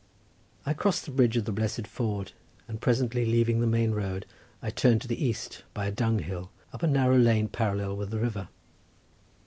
[0.65, 2.31] I crossed the Bridge of the Blessed Ford,
[2.67, 4.25] and presently leaving the main road
[4.59, 8.09] I turned to the east by a dung hill, up a narrow lane parallel with
[8.09, 8.47] the river.